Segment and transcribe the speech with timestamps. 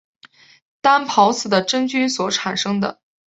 [0.81, 2.99] 担孢子的真菌所产生的。